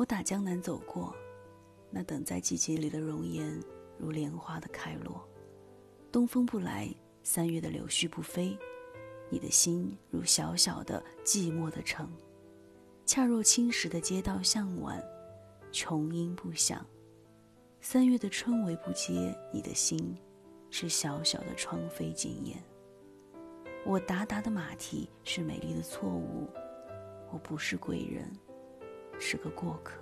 [0.00, 1.14] 我打江南走过，
[1.90, 3.62] 那等在季节里的容颜，
[3.98, 5.28] 如莲花的开落。
[6.10, 6.88] 东风不来，
[7.22, 8.58] 三月的柳絮不飞，
[9.28, 12.10] 你的心如小小的寂寞的城，
[13.04, 15.04] 恰若青石的街道向晚，
[15.70, 16.82] 琼音不响。
[17.82, 20.16] 三月的春雷不接，你的心
[20.70, 22.56] 是小小的窗扉紧掩。
[23.84, 26.48] 我达达的马蹄是美丽的错误，
[27.30, 28.32] 我不是贵人，
[29.20, 29.99] 是个过客。